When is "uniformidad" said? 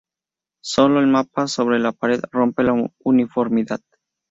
3.03-3.81